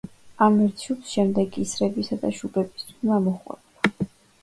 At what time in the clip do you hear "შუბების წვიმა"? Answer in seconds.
2.41-3.25